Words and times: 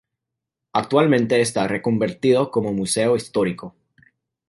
Actualmente 0.73 1.39
está 1.41 1.67
reconvertido 1.67 2.49
como 2.49 2.73
museo 2.73 3.15
histórico. 3.15 3.75